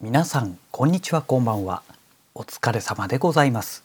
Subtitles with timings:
[0.00, 1.82] 皆さんこんにちはこんばんは。
[2.34, 3.84] お疲れ様でございます。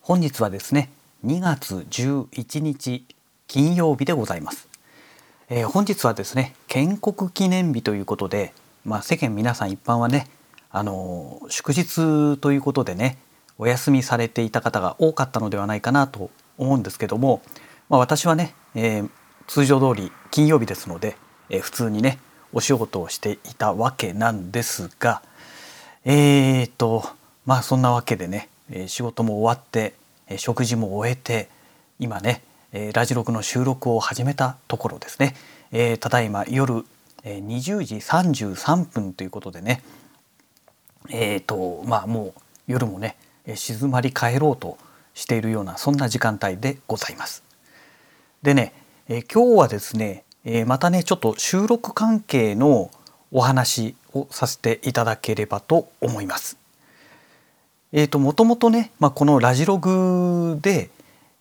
[0.00, 0.90] 本日はですね
[1.26, 3.04] 2月11日
[3.46, 4.68] 金曜日でございます、
[5.48, 8.52] えー、本日はですね建国記念日ということで
[8.84, 10.28] まあ、世間皆さん一般はね
[10.70, 13.18] あの祝日ということでね
[13.58, 17.42] お休みされていた方が多かったのではないかなと思うんですけども、
[17.88, 19.10] まあ、私はね、えー、
[19.46, 21.16] 通常通り金曜日ですので、
[21.50, 22.18] えー、普通にね
[22.52, 25.22] お仕事をしていたわけなんですが
[26.04, 27.04] えーと
[27.46, 28.48] まあそんなわけでね
[28.86, 29.94] 仕事も終わって
[30.36, 31.48] 食事も終えて
[31.98, 32.42] 今ね
[32.92, 35.34] ラジログの収録を始めたところですね、
[35.72, 36.84] えー、ただいま夜
[37.24, 39.82] 20時33分ということでね
[41.10, 43.16] えーとまあもう夜もね
[43.54, 44.78] 静まり返ろうと
[45.14, 47.42] しているようなそんな時間帯でございます。
[48.42, 48.72] でね、
[49.08, 52.90] え今日はですねえー、またねちょっと収録関係の
[53.30, 56.56] お話をさせていただければと思います。
[57.92, 60.90] えーと、もともとね、まあ、このラジログで、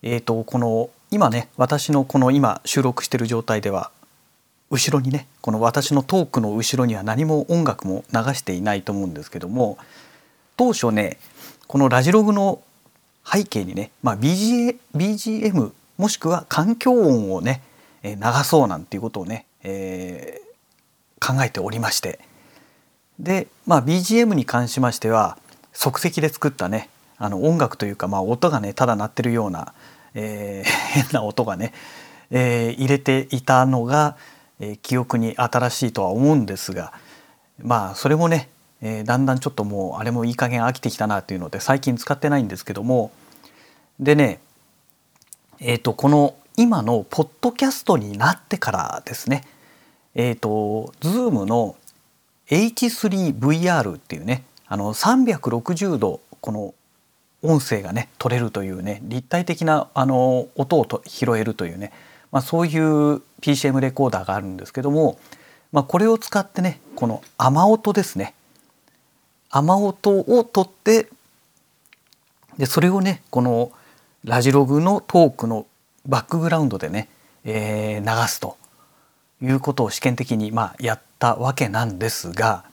[0.02, 3.92] えーと、この今ね私のこの今収録してる状態では
[4.70, 9.78] 後ろにねこの私のトークの後ろには何も音楽も流していないと思うんですけども
[10.58, 11.18] 当初ね
[11.68, 12.62] このラジログの
[13.26, 17.62] 背景にね、まあ、BG BGM もしくは環境音をね
[18.04, 22.20] 流そうなんていうことをね、えー、考えておりまして。
[23.20, 25.38] で、まあ、BGM に関しましては
[25.74, 29.74] 即席で作ったねあの音楽というか、まあ、音がねただ鳴ってるような、
[30.14, 31.74] えー、 変な音がね、
[32.30, 34.18] えー、入れていたのが、
[34.60, 36.94] え、記憶に新しいとは思うんですが
[37.60, 38.50] まあそれもね、
[38.82, 43.12] え、だんだんちょっともうあれもいい加減飽きてきたなというので最近使ってないんですけども。
[44.00, 44.40] でね
[45.60, 49.44] えーとこの今のポッドキャストになってからですね。
[50.16, 51.76] えっ、ー、と Zoom の
[52.48, 56.74] H3VR っていうねあの360度この
[57.44, 61.92] 音声がね取れるというね立体的なあの音をと拾えるというね、
[62.32, 65.20] まあ、そういう PCM レコーダーがあるんですけども、
[65.72, 68.34] まあ、これを使ってねこの雨音ですね。
[69.52, 71.08] 雨音を取って
[72.58, 73.72] でそれをねこの
[74.24, 75.68] ラジログのトークの
[76.08, 77.10] バックグラウンドでね、
[77.44, 78.58] えー、流すと
[79.42, 82.64] いうことを試験的にまあやったわけなんですが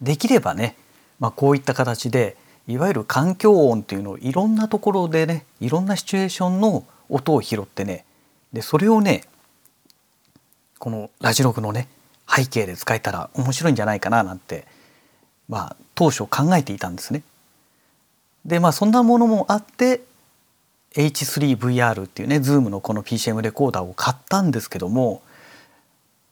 [0.00, 0.76] できればね、
[1.20, 2.36] まあ、こういった形で
[2.66, 8.04] いわゆる環境音っていうのをいろんなところでねいろんなシチュエーションの音を拾ってね
[8.52, 9.22] でそれをね
[10.78, 11.88] このラジログのね
[12.28, 14.66] 背景で使えたら面白いんじゃないかななんて
[15.48, 17.22] まあ当初考えていたんですね。
[18.44, 20.00] でまあそんなものもあって
[20.94, 25.22] H3VR っていうね Zoom のこの PCM レコーダーを買ったんですけども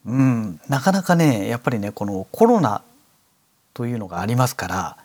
[0.06, 2.82] うんなかなかねやっぱりねこのコロナ
[3.74, 4.96] というのがありますから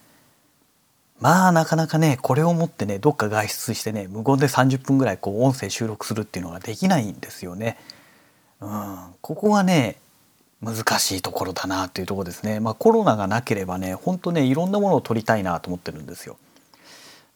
[1.19, 7.77] まあなかなかねこれを持ってねどっか外出してね無言で30分ぐらいこう音声収録するっていうのができないんですよね。
[8.59, 9.97] うん、ここがね
[10.61, 12.59] 難しいところだなというところですね。
[12.59, 16.37] まあコロナがなければね本当ねいろんなものを撮りたいなと思ってるんですよ。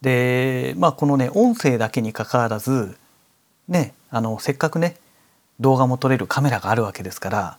[0.01, 2.97] でまあこのね音声だけにかかわらず
[3.67, 4.95] ねあのせっかくね
[5.59, 7.57] 動画も撮れるカメラがあるわけですから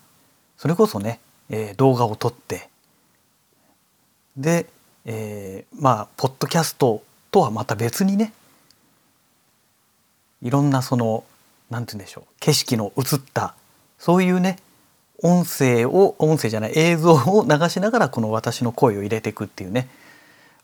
[0.57, 1.21] それこそね、
[1.51, 2.69] えー、動画を撮って
[4.37, 4.67] で、
[5.05, 8.33] えー、まあポッドキャストとはまた別にね
[10.43, 11.25] いろんなその
[11.69, 13.55] 何て言うんでしょう景色の映った
[13.99, 14.59] そういうね
[15.23, 19.89] 音声を音声じゃない映像を流しながらこの私の声を入れていくっていうね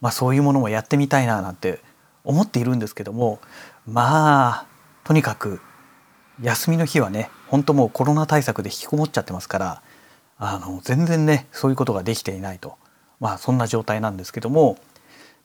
[0.00, 1.80] まあ、そういうものもやってみたいななんて
[2.24, 3.40] 思っているんですけども
[3.86, 4.66] まあ
[5.04, 5.60] とにかく
[6.42, 9.82] 休みの日はね本当もうコロナ対策で引きこもっちゃってますから
[10.38, 12.76] あの全然ねそういうことができていないと。
[13.18, 14.76] まあそんな状態なんですけども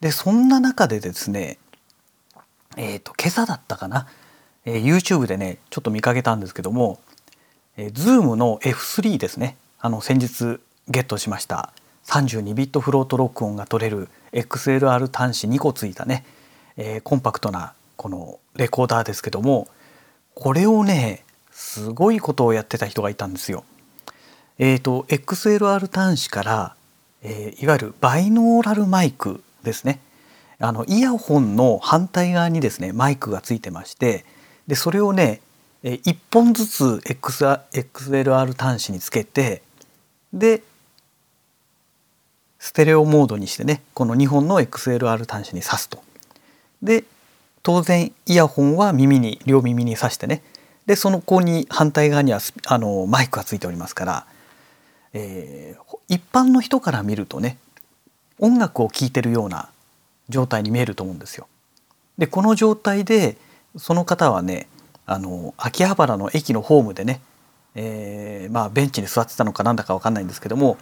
[0.01, 1.57] でそんな中でですね
[2.75, 4.07] えっ、ー、と今朝だったかな、
[4.66, 7.00] えー、YouTube でねちょっと見かけたんですけども、
[7.77, 9.56] えー、Zoom の F3 ですね。
[9.80, 10.59] あの先日
[10.89, 11.71] ゲットしました。
[12.06, 16.25] 32ビットフロート録音が取れる XLR 端子2個ついたね、
[16.77, 19.68] えー、コンパクトなこのレコーダーですけども
[20.33, 23.63] これをねすごいことをやってた人がいたんですよ。
[24.57, 26.75] えっ、ー、と XLR 端子から、
[27.24, 30.00] えー、いわゆるバイノーラルマイクですね
[30.59, 34.25] あのイヤホンの反対側にですねマイクがついてまして
[34.68, 35.42] でそれをね
[35.83, 39.63] 1本ずつ XLR 端子につけて
[40.31, 40.62] で
[42.62, 46.02] ステレオモードにしてねこの2本の XLR 端子に挿すと。
[46.81, 47.04] で
[47.63, 50.42] 当然イヤホンは耳に両耳に挿してね
[50.86, 54.25] でその子に反対側にはあのマイクがついておりますから
[55.13, 57.58] えー、一般の人から見るとね
[58.40, 59.69] 音楽を聴いてるような
[60.30, 61.48] 状態に見えると思うんですよ。
[62.18, 63.38] でこの状態で
[63.78, 64.68] その方はね
[65.06, 67.22] あの秋葉原の駅のホームでね、
[67.75, 70.78] えー、まあベンチに座ってたのかなんだか分かんないんですけども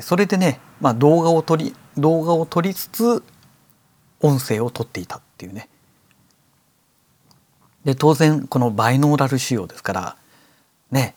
[0.00, 3.24] それでね、まあ、動画を撮り動画を撮りつつ
[4.20, 5.68] 音声を撮っていたっていうね。
[7.84, 10.16] で当然このバイノーラル仕様ですから
[10.90, 11.14] ね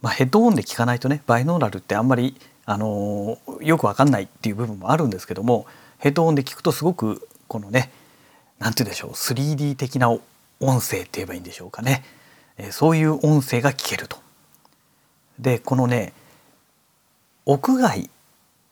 [0.00, 5.66] まあ、ヘッドホンで聞かないとねバイノーラルってあんまり、あのー、よくわかんないっていう部分もあるんですけども
[5.98, 7.90] ヘッドホンで聞くとすごくこのね
[8.58, 10.20] 何て言うんでしょう 3D 的な音
[10.60, 12.04] 声って言えばいいんでしょうかね、
[12.56, 14.18] え、そういう音声が聞けると。
[15.38, 16.12] でこのね
[17.48, 18.10] 屋外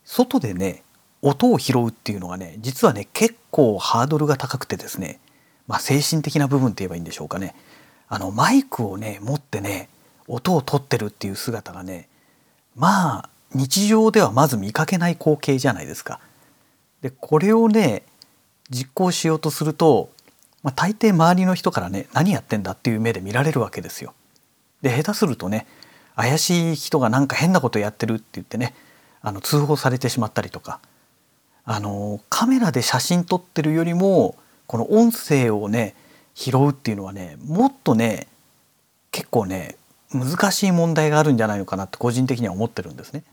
[0.04, 0.82] 外でね
[1.22, 5.18] 音を拾うっていうのがね実はね結構ハードルが高くてですね、
[5.66, 7.54] まあ、精神的な部分って言えばいいんでしょうかね
[8.06, 9.88] あのマイクをね持ってね
[10.28, 12.10] 音をとってるっていう姿がね
[12.74, 16.20] まあ日常ではまず見かけない光景じゃないですか。
[17.00, 18.02] でこれをね
[18.68, 20.10] 実行しようとすると、
[20.62, 24.12] まあ、大抵周りの人からね何やってんだっていう目で見られるわけですよ。
[24.82, 25.66] で下手するとね
[26.16, 28.74] 怪しい人がなんか変なことやってるって言ってね
[29.22, 30.80] あの通報されてしまったりとか
[31.64, 34.36] あのカメラで写真撮ってるよりも
[34.66, 35.94] この音声をね
[36.34, 38.28] 拾うっていうのはねもっとね
[39.10, 39.76] 結構ね
[40.12, 43.24] 難しい問題があるんじゃないのかなって個人的には思ってるんですね。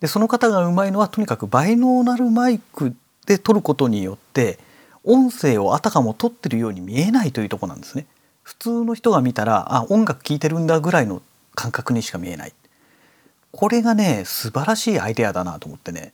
[0.00, 2.96] でその方がうまいのはとにかくバイノーナルマイク
[3.26, 4.58] で撮ることによって
[5.04, 8.06] 音声をあたかも撮ってるように見えないというとこなんですね。
[8.42, 11.22] 普通の人が見たらあ音楽聴いてるんだぐらいの
[11.54, 12.52] 感覚にしか見えない。
[13.52, 16.12] これがね素晴らしいアイデアだなと思ってね。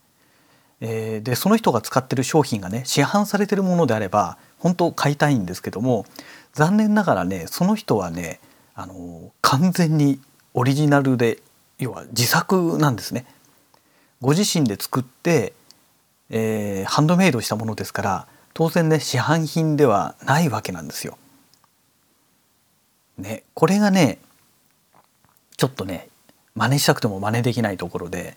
[0.80, 6.06] えー、でその人が使ってる商品がね市販されてるものであれば本当買いたいんですけども
[6.52, 8.38] 残念ながらねその人はね
[8.74, 10.20] あの完全に
[10.54, 11.38] オリジナルで
[11.78, 13.24] 要は自作なんですね。
[14.20, 15.52] ご自身で作って、
[16.30, 21.18] えー、ハンドメイドしたものですから当然ね市販品ではないわけなんですよ。
[23.16, 24.18] ねこれがね
[25.58, 26.08] ちょっとね
[26.54, 28.36] 真似したくても真似できないところで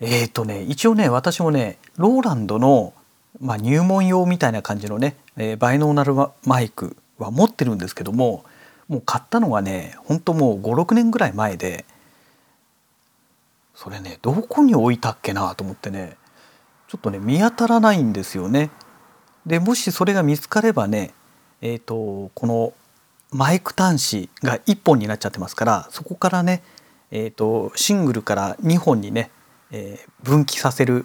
[0.00, 2.92] えっ、ー、とね一応ね私もねローランドの、
[3.40, 8.44] まあ、入門用みたいな感じのね、えー、バイノーナルマイクは持ってるんですけども
[8.88, 11.84] もう買ったのがねほんともう56年ぐらい前で
[13.74, 16.16] それねどこに置いたっけなと思ってね
[16.88, 18.70] ちょっとね見当たらないんですよね。
[19.44, 21.12] でもしそれが見つかればね
[21.60, 22.72] えっ、ー、とこの
[23.36, 26.62] マイク端子が1本になっちゃってますからそこからね、
[27.10, 29.30] えーと、シングルから2本にね、
[29.70, 31.04] えー、分岐させる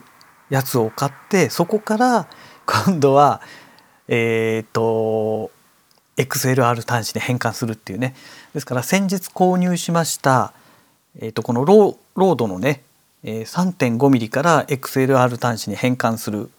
[0.50, 2.28] やつを買ってそこから
[2.66, 3.42] 今度は
[4.08, 5.52] えっ、ー、と
[6.16, 8.16] XLR 端子に変換するっていうね。
[8.54, 10.54] ですから先日購入しました、
[11.20, 12.84] えー、とこのロードのね
[13.24, 16.50] 3.5mm から XLR 端子に変換する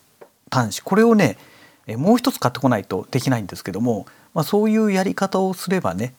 [0.51, 0.81] 端子。
[0.83, 1.39] これをね
[1.89, 6.15] もう一つ買ってこないとできないんですけども、まあ、そういうやり方をすればね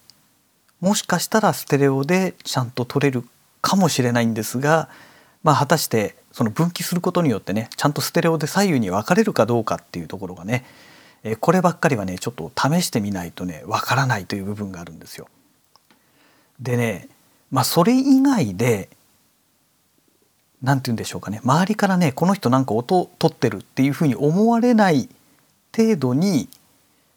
[0.81, 3.23] もしかしたらステレオでちゃんと取れる
[3.61, 4.89] かもしれないんですが、
[5.41, 10.65] まあ、果たしてその分岐することによってねちゃんとステレオで左右に分かれるかどうかっていうところがね
[11.39, 15.29] こればっかりはねちょっと試してみないとねわからないという部分があるんですよ。
[16.59, 17.07] でね
[17.49, 18.89] まあそれ以外で
[20.61, 25.07] 何て言うんでしょうかね周りからねこの人なんか音取ってるっていうふうに思われない
[25.75, 26.49] 程度に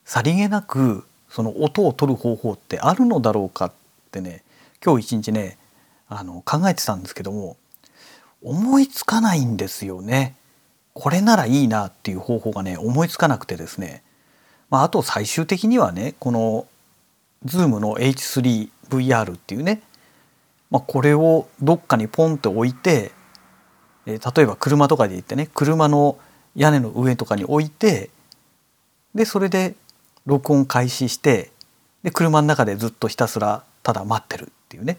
[0.05, 3.73] さりげなくその音を取る方法ってあるのだろうかっ
[4.11, 4.43] てね
[4.85, 5.59] 今日一日ね
[6.09, 7.57] あの考えてたんですけども
[8.43, 10.37] 思いつかないんですよね。
[10.93, 14.03] これならいいなっていう方法がね思いつかなくてですね、
[14.71, 16.67] まあ、あと最終的にはねこの
[17.45, 19.83] Zoom の H3VR っていうね、
[20.71, 23.13] まあ、これをどっかにポンって置いて、
[24.07, 26.19] え例えば車とかで行ってね車の
[26.55, 28.09] 屋根の上とかに置いて
[29.17, 29.75] でそれで
[30.27, 31.51] 録音開始して
[32.03, 34.99] で車の中でずっとひたすらただ待ってるっていうね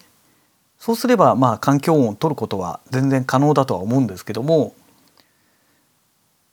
[0.78, 4.74] そうすればまあ環境音を取ることは全然可能だとは思うんですけども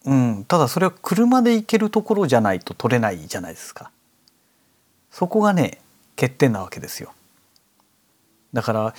[0.07, 3.91] うん、ただそれは車で行けるところじゃないと取れないじゃないですか。
[5.11, 5.81] そこがね
[6.17, 7.13] 欠点なわけですよ。
[8.53, 8.95] だから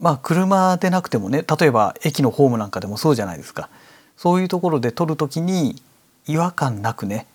[0.00, 3.68] まあ車でなくてもね例えば駅のホームなんかでもそうじゃないですか。
[4.16, 5.82] そういうところで撮る時に
[6.26, 7.26] 違和感なくね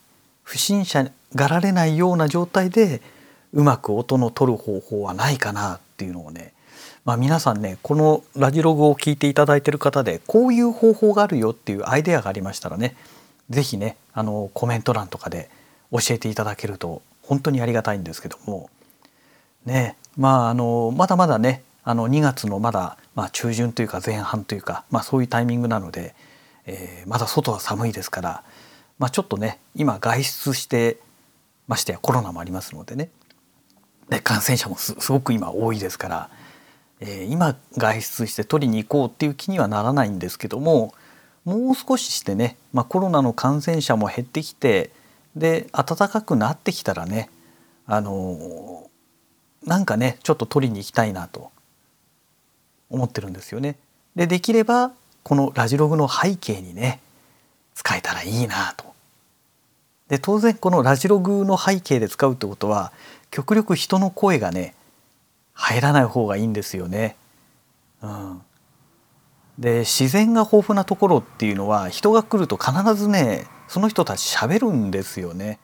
[0.43, 3.01] 不審者がられないような状態で
[3.53, 6.53] うまく音の取る方法はないかなっていうのをね
[7.07, 12.97] まあ、皆さんねこのラジログを聞いていただいてる方でこういう方法があるよっていうアイデアがありましたらね
[13.49, 15.49] 是非ねあのコメント欄とかで
[15.89, 18.69] 教えていただけると本当にありがたいんですけども。
[19.65, 26.13] ねまああのまだまだねあの2月のまだ、まあ、中旬というか前半というか、まあ、そういうタイミングなので、
[26.65, 28.43] えー、まだ外は寒いですから、
[28.99, 30.97] まあ、ちょっとね今外出して
[31.67, 33.09] ましてやコロナもありますのでね
[34.09, 36.29] で感染者もすごく今多いですから、
[36.99, 40.93] えー、今外出して取りに行こうっていう気にはならないんですけども
[41.45, 44.91] もう少ししてね、まあ、コロナの感染者も減ってきて
[45.35, 47.29] で暖かくなってきたらね
[47.85, 48.89] あの
[49.65, 51.51] なんかねちょっと取りに行きたいなと
[52.89, 53.77] 思ってるんですよね。
[54.15, 54.91] でできれば
[55.23, 56.99] このラジログの背景にね
[57.77, 58.85] 使えたらいいなと。
[60.07, 62.91] で当然このラジログの背景で使うってことは
[63.29, 64.73] 極力人の声がね
[65.53, 67.15] 入らない方がいいんですよね。
[68.01, 68.41] うん、
[69.59, 75.59] で自然が豊富なところっていうのは人が来ると必ずねその人たち喋るんですよね。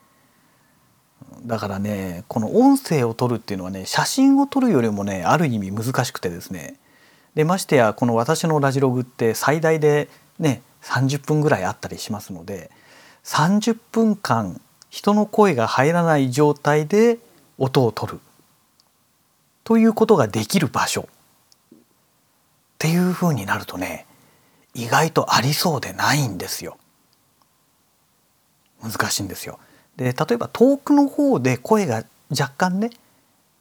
[1.46, 6.76] だからねこの音声を撮るっていうのはね写真を撮るよりもねある意味難しくてですね
[7.34, 12.70] でましてやこの私のラジログって最大でね30分ぐらいあったりしますので
[13.24, 14.60] 30分間
[14.90, 17.18] 人の声が入らない状態で
[17.58, 18.20] 音を取る
[19.64, 21.08] ということができる場所
[21.76, 21.78] っ
[22.78, 24.06] ていうふうになるとね
[24.74, 26.78] 意外とありそうでないんですよ。
[28.82, 29.60] 難しいんですよ。
[29.96, 32.90] で例えば遠くの方で声が若干ね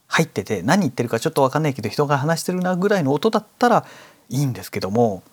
[0.07, 3.85] 入ってて何言ってるかちょっと分かんないけど人が話してるなぐらいの音だったら
[4.29, 5.23] いいんですけども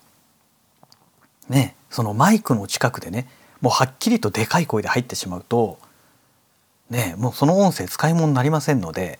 [1.49, 3.27] ねそのマイクの近くでね
[3.61, 5.77] もうはっきりとでかい声で入ってしまうと
[6.89, 9.19] ねもうその音声使い物になりませんので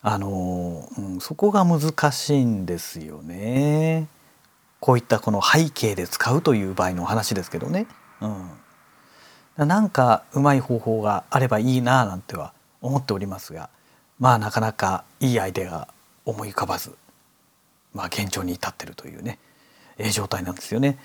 [0.00, 4.08] あの、うん、そこが難しいんですよね。
[4.80, 7.86] こういったこの背景で使うという場合の話ですけどね。
[9.58, 13.68] うん、なんかうまい方法があればいいななんては思っておりますが
[14.18, 15.88] まあなかなかいいアイデアが
[16.24, 16.94] 思い浮かばず、
[17.92, 19.38] まあ、現状に至ってるというね、
[19.98, 20.98] えー、状態なんですよね。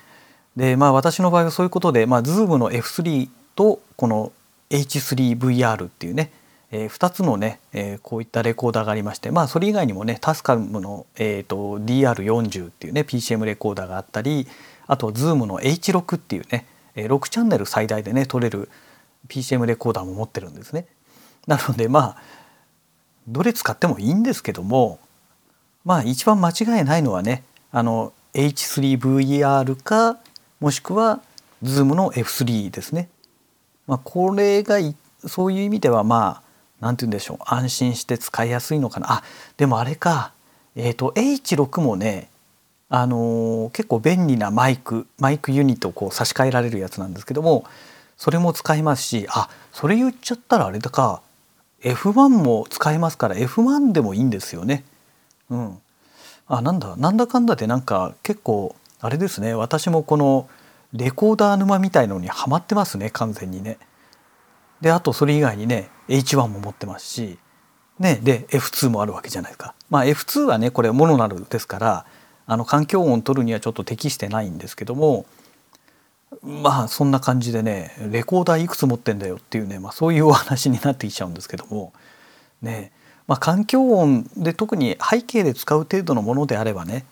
[0.56, 4.32] でまあ私の場合はそういうことで、まあ、Zoom の F3 とこの
[4.70, 6.30] H3VR っていうね、
[6.70, 14.46] えー、2つのね、えー、こういったレコーダーがありましてまあそれ以外にもねタスカムの、えーと、DR40 っていうね PCM レコーダーがあったり
[14.86, 18.70] あと Zoom の H6 っていうね6チャンネル最大でね撮れる
[19.28, 20.86] PCM レコーダーも持ってるんですね。
[21.46, 22.16] なのでまあ
[23.28, 24.98] どれ使ってもいいんですけども
[25.84, 30.18] まあ一番間違いないのはねあの H3VR か
[30.60, 31.20] もしくは
[31.62, 33.08] Zoom の F3 ですね。
[33.86, 34.76] まあ、これが
[35.26, 36.42] そういう意味ではまあ
[36.80, 37.38] 何て言うんでしょう。
[37.44, 39.12] 安心して使いやすいのかな。
[39.12, 39.22] あ
[39.56, 40.32] でもあれか。
[40.74, 42.28] えっ、ー、と H6 もね
[42.88, 47.64] あのー、結構便利なマイクマイクユニットをこう差し替えられるやつなんですけども
[48.16, 51.22] それも使いますしあそれ言っちゃったらあれだか。
[51.82, 54.84] F1 も使えますから F1 でもいいんですよね。
[55.50, 55.78] うん、
[56.48, 58.74] あなんだなんだかんだでなんか結構
[59.06, 59.54] あれですね。
[59.54, 60.48] 私もこの
[60.92, 63.10] レコーダー沼みたいのにはまってますね。
[63.10, 63.78] 完全にね。
[64.80, 67.38] であとそれ以外にね H1 も持ってますし、
[67.98, 69.74] ね、で F2 もあるわけじゃないですか。
[69.90, 72.06] まあ、F2 はねこれモノナルですから
[72.46, 75.24] あの環境音取るにはちょっと適してないんですけども
[76.42, 81.92] まあそんな感じでねレコーダーいくつ持ってんだよっていうね、まあ、そういうお話になってきちゃうんですけども。
[82.60, 82.92] ね。
[83.26, 87.04] まあ、環境音で特に背景で使う程度のものであればね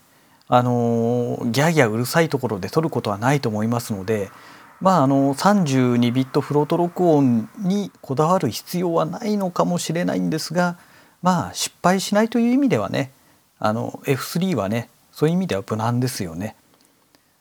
[0.49, 4.31] あのギャーギャーうるさいところで撮ることはないと思いますので
[4.81, 10.77] まああの32ビットフロート録音にこだわる必要はないのかもしれないんですが
[11.23, 13.11] まあ失敗しないという意味ではね
[13.59, 16.57] あの F3 はねそういう意味では無難ですよね。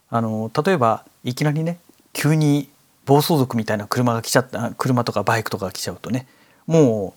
[0.09, 1.79] あの例えばいきなりね
[2.13, 2.69] 急に
[3.05, 6.27] 暴走族みたいな車が来ちゃった車とかバイクとか来ちゃうとね
[6.67, 7.15] も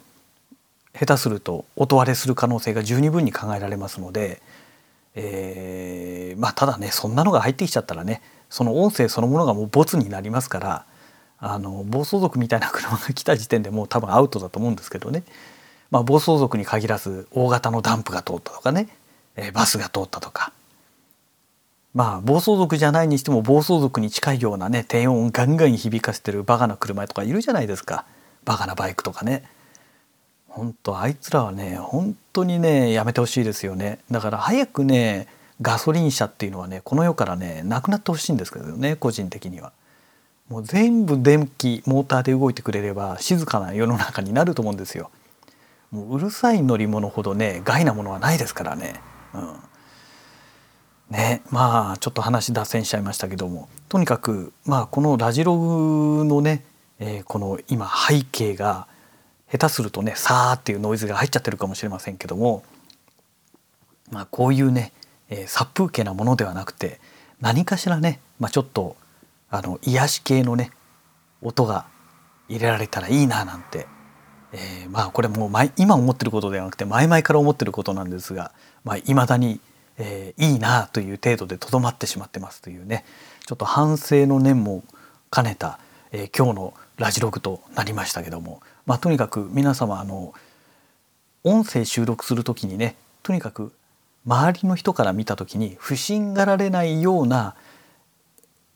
[0.95, 4.41] う下手すると音割れする可能性が十二分に考えられますので、
[5.17, 10.85] えー、まあただねそんなのが入ってきちゃったらねその音声そのものがもうボツになりますから
[11.39, 15.25] あの暴走族みたいな車が来た時点でもう多分アウトだと思うんですけどね、
[15.91, 18.89] まあ、暴走族に限らず大型のダンプが通ったとかね、
[19.37, 20.53] えー、バスが通ったとか。
[21.95, 28.05] まあ暴走族じゃないにしても暴走族に近いようなね低音をガンガン響かせてるバカな車とかいるじゃないですか。
[28.45, 29.45] バカなバイクとかね。
[30.57, 35.29] 本当あいつらはね本当にねやめてほしいですよねだから早くね
[35.61, 39.73] ガソリン車っていうのはねこの世からねなくなってほしいんですけどね個人的には。
[40.49, 45.11] もう全部電気モーターで動いてくれれば静かな世の中になると思うんですよ。
[45.91, 49.01] もううるさい乗り物ほどね害なものはないですからね。
[49.35, 49.57] うん、
[51.11, 56.65] ねまあちょっと話脱線しちゃいましたけどもとにかくまあこのラジログのね、
[57.01, 58.87] えー、この今背景が
[59.51, 62.65] 下手するとね「さー」っていうノイズが入っちゃってるかもしれませんけども
[64.11, 64.93] まあ、こういうね、
[65.29, 67.01] えー、殺風景なものではなくて
[67.41, 68.97] 何かしらね、まあ、ちょっと
[69.51, 70.71] あの癒し系のね
[71.43, 71.87] 音が
[72.49, 73.87] 入れられたらいいななんて、
[74.53, 78.53] えー、まあこれもう前今思ってることではなくて前々から思ってることなんですが
[78.85, 79.61] いまあ、未だに、
[79.99, 83.05] えー、いいなという程度でとどまってしまってますというね
[83.47, 84.85] ちょっと反省の念も
[85.33, 85.79] 兼ねた、
[86.13, 90.33] えー、今日のラジログとなりましたけども、まあ、とにかく皆様あの
[91.45, 93.73] 音声収録する時にねとにかく
[94.25, 97.55] 周りの人から見た時に不審がられないような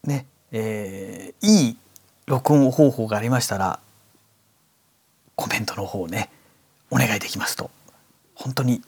[0.04, 1.76] ねえー、いい
[2.26, 3.78] 録音方法がありましたら
[5.36, 6.30] コメントの方ね
[6.90, 7.70] お願いできますと
[8.34, 8.82] 本当に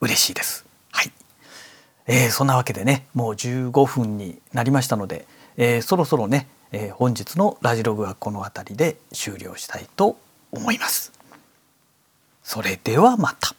[0.00, 0.66] 嬉しいです。
[0.92, 1.12] はい、
[2.06, 10.16] えー、そんなわけでねもう15分になりましたので、えー、そろそろね、えー、本日のラジログはこの辺りで終了したいと
[10.54, 11.12] 思います。
[12.42, 13.54] それではまた。